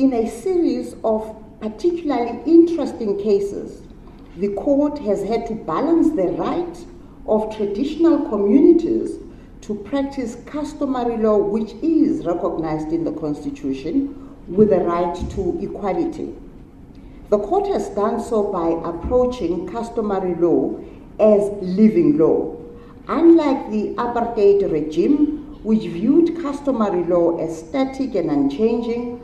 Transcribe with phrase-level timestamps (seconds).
[0.00, 3.82] In a series of particularly interesting cases,
[4.38, 6.86] the court has had to balance the right
[7.26, 9.18] of traditional communities
[9.60, 16.34] to practice customary law, which is recognized in the Constitution, with the right to equality.
[17.28, 20.80] The court has done so by approaching customary law
[21.18, 22.56] as living law.
[23.06, 29.20] Unlike the apartheid regime, which viewed customary law as static and unchanging,